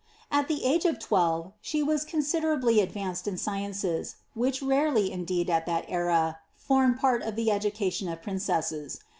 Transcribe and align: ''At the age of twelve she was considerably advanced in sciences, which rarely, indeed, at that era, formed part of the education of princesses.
''At 0.31 0.47
the 0.47 0.65
age 0.65 0.85
of 0.85 0.97
twelve 0.97 1.51
she 1.61 1.83
was 1.83 2.05
considerably 2.05 2.79
advanced 2.79 3.27
in 3.27 3.37
sciences, 3.37 4.15
which 4.33 4.59
rarely, 4.59 5.11
indeed, 5.11 5.47
at 5.47 5.67
that 5.67 5.85
era, 5.87 6.39
formed 6.55 6.97
part 6.97 7.21
of 7.21 7.35
the 7.35 7.51
education 7.51 8.09
of 8.09 8.23
princesses. 8.23 9.01